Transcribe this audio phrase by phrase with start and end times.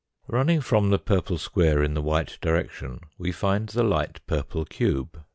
[0.33, 5.23] Eunning from the purple square in the white direction we find the light purplejmbe.